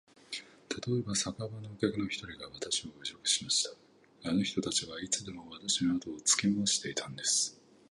[0.67, 3.69] たとえば、酒場のお客の一人がわたしを侮辱しまし
[4.23, 4.29] た。
[4.31, 7.55] あの人たちはいつでもわたしのあとをつけ廻していたんです。